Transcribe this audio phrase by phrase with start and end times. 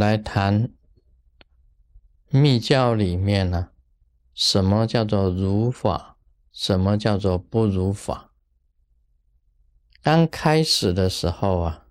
[0.00, 0.72] 来谈
[2.30, 3.68] 密教里面呢，
[4.32, 6.16] 什么叫做如法，
[6.50, 8.32] 什么叫做不如法。
[10.02, 11.86] 刚开始的时候啊，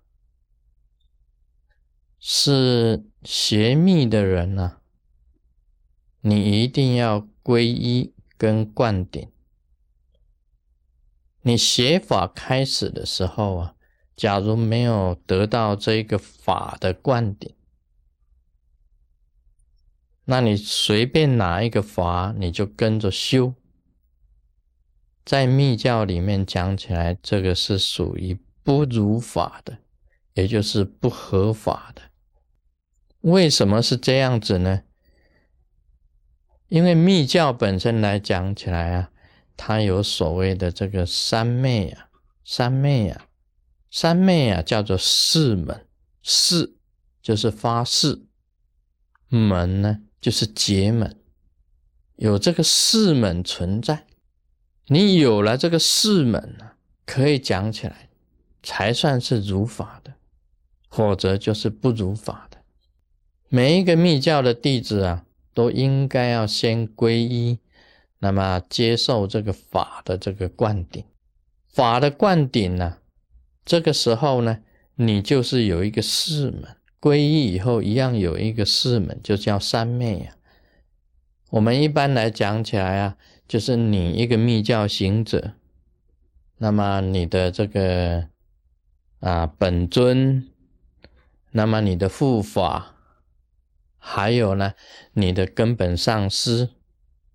[2.18, 4.78] 是学密的人呢，
[6.20, 9.30] 你一定要皈依跟灌顶。
[11.42, 13.76] 你学法开始的时候啊，
[14.16, 17.54] 假如没有得到这个法的灌顶，
[20.30, 23.52] 那你随便拿一个法，你就跟着修。
[25.24, 29.78] 在密教里面讲起来，这个是属于不如法的，
[30.34, 32.02] 也就是不合法的。
[33.22, 34.84] 为什么是这样子呢？
[36.68, 39.10] 因为密教本身来讲起来啊。
[39.56, 42.08] 它有所谓的这个三昧啊，
[42.44, 43.26] 三昧啊，
[43.90, 45.88] 三昧啊，叫做四门，
[46.22, 46.78] 四
[47.20, 48.24] 就是发誓，
[49.28, 51.16] 门呢就是结门，
[52.16, 54.06] 有这个四门存在，
[54.86, 56.72] 你有了这个四门呢，
[57.06, 58.08] 可以讲起来
[58.62, 60.14] 才算是如法的，
[60.90, 62.58] 否则就是不如法的。
[63.48, 67.58] 每一个密教的弟子啊，都应该要先皈依。
[68.22, 71.02] 那么接受这个法的这个灌顶，
[71.72, 72.98] 法的灌顶呢，
[73.64, 74.58] 这个时候呢，
[74.96, 80.36] 你就是有一个四门皈依以后，一样有一个四门，就叫三昧啊。
[81.48, 83.16] 我们一般来讲起来啊，
[83.48, 85.54] 就是你一个密教行者，
[86.58, 88.28] 那么你的这个
[89.20, 90.46] 啊本尊，
[91.52, 92.94] 那么你的护法，
[93.98, 94.74] 还有呢，
[95.14, 96.68] 你的根本上师。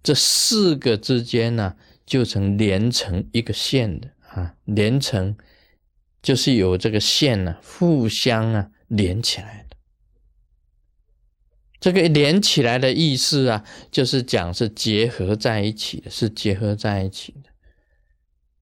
[0.03, 5.35] 这四个之间呢，就成连成一个线的啊，连成
[6.21, 9.75] 就是有这个线呢，互相啊连起来的。
[11.79, 17.49] 这个连起来的意思啊，就是讲是结合在一起的，是结合在一起的。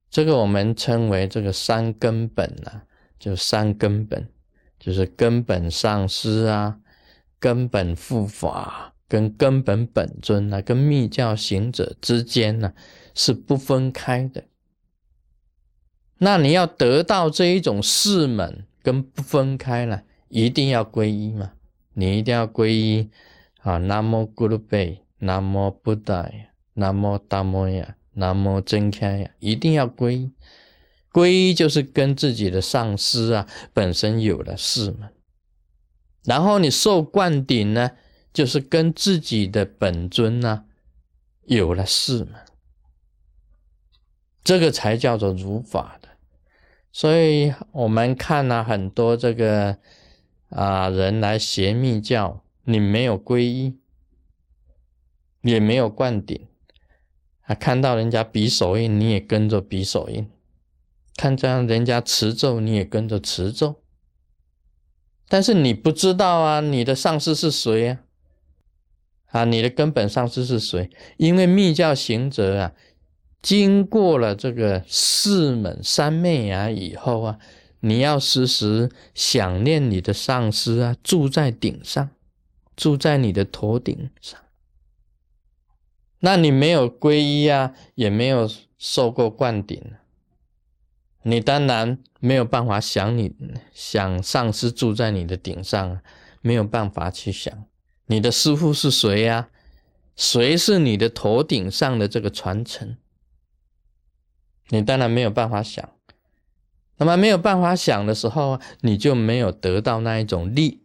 [0.09, 2.83] 这个我们称为这个三根本啊，
[3.17, 4.29] 就三根本，
[4.79, 6.79] 就是根本上师啊，
[7.39, 8.91] 根本护法。
[9.05, 12.73] 跟根本本尊呢，跟密教行者之间呢
[13.13, 14.45] 是不分开的。
[16.17, 20.01] 那你要得到这一种四门跟不分开呢，
[20.33, 21.53] 一定要皈依嘛。
[21.93, 23.09] 你一定要皈依
[23.61, 30.31] 啊，南无咕噜贝，南无布达呀，南无达摩呀，南无真开呀，一定要皈依。
[31.11, 35.13] 皈依就是跟自己的上师啊本身有了四门，
[36.25, 37.91] 然后你受灌顶呢。
[38.33, 40.65] 就是跟自己的本尊呢
[41.45, 42.39] 有了事嘛，
[44.43, 46.09] 这个才叫做如法的。
[46.91, 49.77] 所以我们看了很多这个
[50.55, 53.77] 啊人来学密教，你没有皈依，
[55.41, 56.47] 也没有灌顶，
[57.41, 60.25] 啊看到人家比手印，你也跟着比手印；
[61.15, 63.81] 看这样人家持咒，你也跟着持咒。
[65.27, 67.99] 但是你不知道啊，你的上司是谁呀？
[69.31, 70.91] 啊，你的根本上师是谁？
[71.17, 72.73] 因为密教行者啊，
[73.41, 77.39] 经过了这个四门三昧啊以后啊，
[77.85, 82.11] 你要时时想念你的上师啊，住在顶上，
[82.77, 84.39] 住在你的头顶上。
[86.19, 89.83] 那你没有皈依啊，也没有受过灌顶，
[91.23, 93.35] 你当然没有办法想你
[93.73, 95.99] 想上师住在你的顶上，
[96.39, 97.65] 没有办法去想。
[98.05, 99.49] 你的师傅是谁呀？
[100.15, 102.95] 谁是你的头顶上的这个传承？
[104.69, 105.92] 你当然没有办法想。
[106.97, 110.81] 那么没有办法想的时候，你就没有得到那一种力，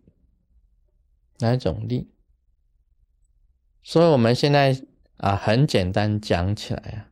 [1.39, 2.09] 那一种力。
[3.83, 4.83] 所以我们现在
[5.19, 7.09] 啊，很简单讲起来啊，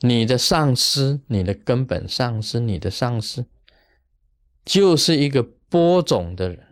[0.00, 3.46] 你的上司，你的根本上司，你的上司，
[4.64, 6.64] 就是一个播种的人。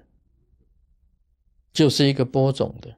[1.72, 2.96] 就是一个播种的，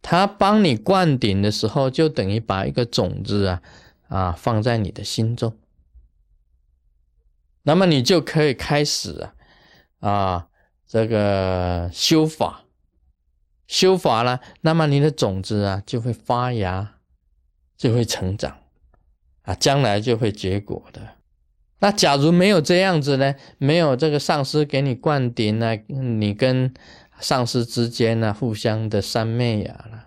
[0.00, 3.62] 他帮你灌顶的时候，就等于把一个种子啊
[4.06, 5.58] 啊放在你的心中，
[7.66, 9.34] 那么你就可以开始啊
[10.08, 10.48] 啊
[10.86, 12.62] 这个修法，
[13.66, 16.94] 修法了，那么你的种子啊就会发芽，
[17.76, 18.58] 就会成长
[19.42, 21.16] 啊，将来就会结果的。
[21.80, 23.34] 那假如没有这样子呢？
[23.58, 25.76] 没有这个上师给你灌顶呢？
[25.88, 26.72] 你跟
[27.18, 30.06] 上师之间呢，互相的三昧呀了。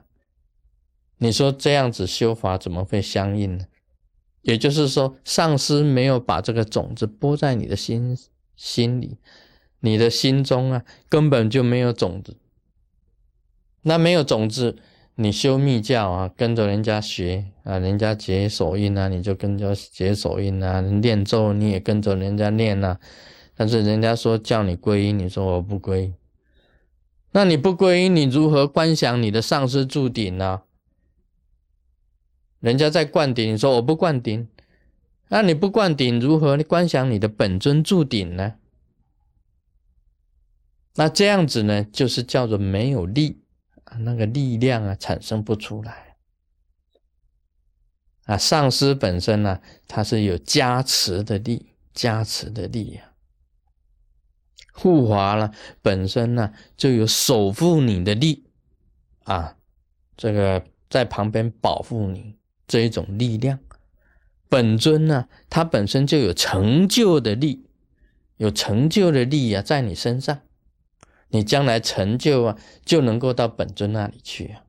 [1.17, 3.65] 你说这样子修法怎么会相应呢？
[4.41, 8.17] 也就是说，上师没有把这个种子播在你的心
[8.55, 9.17] 心里，
[9.81, 12.37] 你的心中啊，根本就没有种子，
[13.81, 14.77] 那没有种子，
[15.15, 22.99] 你修密教啊，跟着人家学啊，人家解手印啊，你就跟着解手印啊，念咒你也跟着人家念啊。
[23.55, 26.13] 但是人家说叫你皈依，你说我不皈依，
[27.31, 30.61] 那你不皈依，你如何观想你的上师注顶呢？
[32.59, 34.47] 人家在灌顶，你说我不灌顶，
[35.29, 38.55] 那你不灌顶，如何你观想你的本尊注顶呢？
[40.95, 43.41] 那这样子呢，就是叫做没有力
[43.85, 46.17] 啊，那个力量啊产生不出来
[48.25, 48.37] 啊。
[48.37, 53.05] 上师本身呢，它是有加持的力，加持的力量。
[54.73, 55.51] 护法呢，
[55.81, 58.49] 本身呢就有守护你的力
[59.23, 59.55] 啊，
[60.17, 62.35] 这个在旁边保护你
[62.69, 63.59] 这一种力量。
[64.47, 67.65] 本尊呢，它本身就有成就的力，
[68.37, 70.39] 有成就的力啊，在你身上，
[71.27, 74.63] 你将来成就啊，就能够到本尊那里去啊。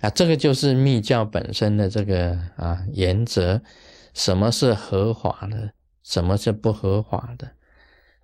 [0.00, 3.62] 啊，这个就是密教本身的这个啊原则，
[4.12, 5.72] 什么是合法的，
[6.02, 7.52] 什么是不合法的。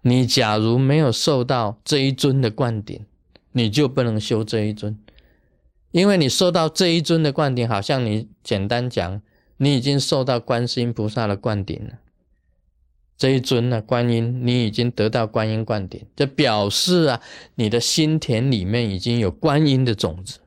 [0.03, 3.07] 你假如没有受到这一尊的灌顶，
[3.53, 4.99] 你就不能修这一尊，
[5.95, 9.23] 因为你受到这一尊的灌顶，好像你简单讲，
[9.59, 12.01] 你已经受到观世音菩萨的灌顶了。
[13.17, 17.23] 这一尊呢，观音，你已经得到观音灌顶，这表示啊，
[17.55, 20.41] 你的心田里面已经有观音的种子，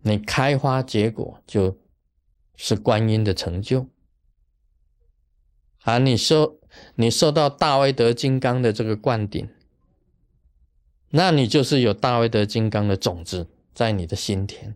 [0.00, 1.76] 你开花结果就
[2.56, 3.86] 是观音的成就。
[5.82, 6.58] 啊，你受
[6.94, 9.46] 你受到大威德金刚的这个灌顶，
[11.10, 14.74] 那你就是有大威德金刚的种子在你的心田。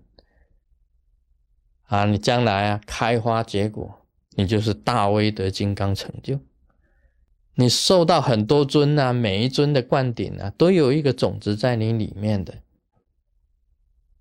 [1.86, 4.00] 啊，你将来啊开花结果，
[4.31, 6.40] 你就是大威德金刚成就。
[7.54, 12.54] 你受到很多尊啊，每一尊的灌顶啊，都有一个种子在你里面的。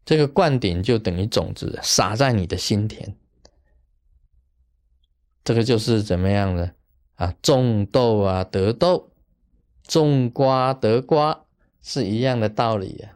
[0.06, 3.16] 这个灌顶就等于种子撒在你的心田。
[5.44, 6.76] 这个就是怎么样的
[7.16, 7.34] 啊？
[7.42, 9.10] 种豆啊得豆，
[9.88, 11.43] 种瓜得瓜，
[11.84, 13.14] 是一样的道理啊。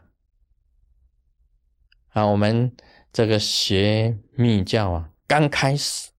[2.09, 2.71] 啊，我们
[3.11, 6.09] 这个学密教啊，刚开始，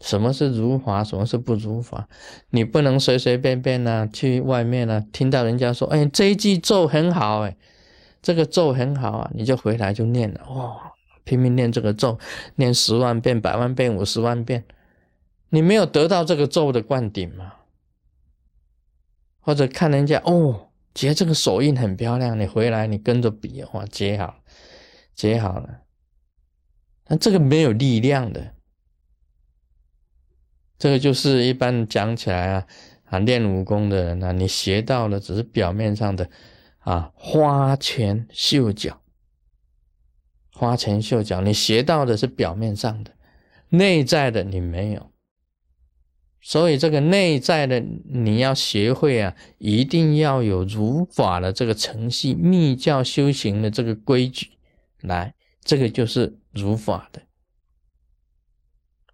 [0.00, 2.08] 什么是如法，什么是不如法？
[2.50, 7.56] 你不能随随便便呢去外面呢，听到人家说，哎，这一句咒很好，哎，
[8.22, 10.92] 这个咒很好啊，你就回来就念了，哇，
[11.24, 12.18] 拼命念这个咒，
[12.56, 14.64] 念十万遍、百万遍、五十万遍。
[15.48, 17.54] 你没有得到这个咒的灌顶吗？
[19.40, 24.42] 或者看人家哦结这个手印很漂亮，你回来你跟着比哇结好，
[25.14, 25.82] 结好了，
[27.04, 28.54] 但这个没有力量的，
[30.78, 32.66] 这个就是一般讲起来啊
[33.04, 36.28] 啊练武功的人啊，你学到的只是表面上的
[36.80, 39.00] 啊花拳绣脚，
[40.52, 43.12] 花拳绣脚，你学到的是表面上的，
[43.68, 45.11] 内在的你没有。
[46.44, 54.48] 所以这个内在的你要学会啊，一定要有如法的这个程序，密教修行的这个规矩，
[55.02, 57.22] 来，这个就是如法的，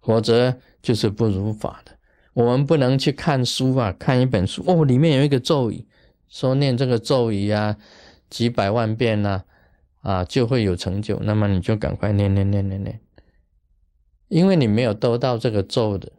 [0.01, 1.99] 否则就是不如法的。
[2.33, 5.85] 我们不能去看书啊，看一本书哦，里面有一个咒语，
[6.27, 7.77] 说念这个咒语啊，
[8.27, 9.43] 几百万遍呐，
[10.01, 11.19] 啊，就会有成就。
[11.19, 12.99] 那么你就赶快念念念念念，
[14.29, 16.11] 因为你没有得到这个咒的。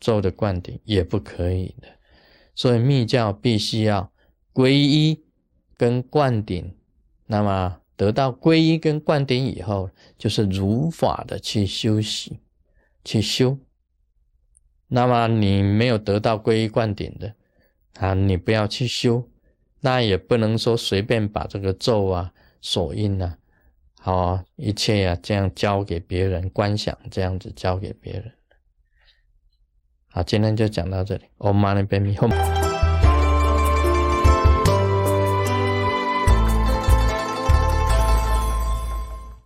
[0.00, 1.88] 咒的灌顶也不可以的，
[2.54, 4.12] 所以密教必须要
[4.52, 5.24] 皈依
[5.76, 6.74] 跟灌顶。
[7.26, 12.38] 那么得到皈依跟灌顶以后，就是如法的去修习、
[13.04, 13.58] 去修。
[14.88, 17.34] 那么你没有得到皈依灌顶的
[17.98, 19.28] 啊，你不要去修，
[19.80, 23.36] 那也不能说随便把这个咒啊、锁印啊、
[23.98, 28.32] 好一切啊这样交给别人观想，这样子交给别人。
[30.16, 31.24] 好，今天就讲到这里。
[31.36, 32.65] Om Mani Padme Hum。